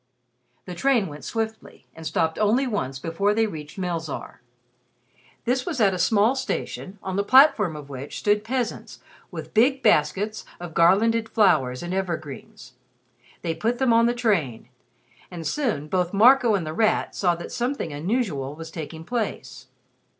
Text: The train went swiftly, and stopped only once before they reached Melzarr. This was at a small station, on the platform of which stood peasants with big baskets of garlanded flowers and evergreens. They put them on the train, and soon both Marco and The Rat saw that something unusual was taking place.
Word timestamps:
The 0.65 0.73
train 0.73 1.05
went 1.05 1.23
swiftly, 1.23 1.85
and 1.95 2.07
stopped 2.07 2.39
only 2.39 2.65
once 2.65 2.97
before 2.97 3.35
they 3.35 3.45
reached 3.45 3.77
Melzarr. 3.77 4.41
This 5.45 5.63
was 5.63 5.79
at 5.79 5.93
a 5.93 5.99
small 5.99 6.33
station, 6.33 6.97
on 7.03 7.17
the 7.17 7.23
platform 7.23 7.75
of 7.75 7.87
which 7.87 8.17
stood 8.17 8.43
peasants 8.43 8.99
with 9.29 9.53
big 9.53 9.83
baskets 9.83 10.43
of 10.59 10.73
garlanded 10.73 11.29
flowers 11.29 11.83
and 11.83 11.93
evergreens. 11.93 12.73
They 13.43 13.53
put 13.53 13.77
them 13.77 13.93
on 13.93 14.07
the 14.07 14.15
train, 14.15 14.69
and 15.29 15.45
soon 15.45 15.87
both 15.87 16.15
Marco 16.15 16.55
and 16.55 16.65
The 16.65 16.73
Rat 16.73 17.13
saw 17.13 17.35
that 17.35 17.51
something 17.51 17.93
unusual 17.93 18.55
was 18.55 18.71
taking 18.71 19.03
place. 19.03 19.67